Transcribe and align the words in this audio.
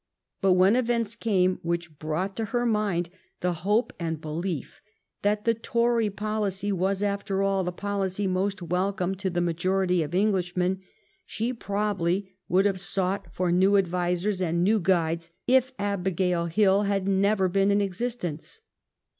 But 0.41 0.53
when 0.53 0.75
events 0.75 1.15
came 1.15 1.59
which 1.61 1.99
brought 1.99 2.35
to 2.37 2.45
her 2.45 2.65
mind 2.65 3.11
the 3.41 3.53
hope 3.61 3.93
and 3.99 4.19
belief 4.19 4.81
that 5.21 5.45
the 5.45 5.53
Tory 5.53 6.09
policy 6.09 6.71
was, 6.71 7.03
after 7.03 7.43
all, 7.43 7.63
the 7.63 7.71
policy 7.71 8.25
most 8.25 8.63
welcome 8.63 9.13
to 9.13 9.29
the 9.29 9.41
majority 9.41 10.01
of 10.01 10.15
Englishmen, 10.15 10.79
she 11.27 11.53
probably 11.53 12.33
would 12.47 12.65
have 12.65 12.81
sought 12.81 13.31
for 13.31 13.51
new 13.51 13.77
advisers 13.77 14.41
and 14.41 14.63
new 14.63 14.79
guides 14.79 15.29
if 15.45 15.71
Abigail 15.77 16.47
Hill 16.47 16.81
had 16.81 17.07
never 17.07 17.47
been 17.47 17.69
in 17.69 17.79
existence. 17.79 18.59